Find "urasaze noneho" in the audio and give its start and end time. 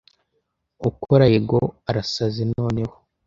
1.89-2.95